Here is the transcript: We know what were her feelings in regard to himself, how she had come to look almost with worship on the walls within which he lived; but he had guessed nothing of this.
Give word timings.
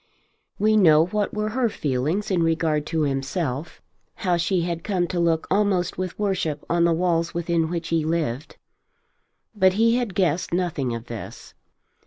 We 0.57 0.75
know 0.77 1.05
what 1.05 1.31
were 1.31 1.49
her 1.49 1.69
feelings 1.69 2.31
in 2.31 2.41
regard 2.41 2.87
to 2.87 3.01
himself, 3.03 3.83
how 4.15 4.35
she 4.35 4.61
had 4.61 4.83
come 4.83 5.05
to 5.09 5.19
look 5.19 5.45
almost 5.51 5.95
with 5.99 6.17
worship 6.17 6.65
on 6.67 6.85
the 6.85 6.91
walls 6.91 7.35
within 7.35 7.69
which 7.69 7.89
he 7.89 8.03
lived; 8.03 8.57
but 9.55 9.73
he 9.73 9.97
had 9.97 10.15
guessed 10.15 10.53
nothing 10.55 10.95
of 10.95 11.05
this. 11.05 11.53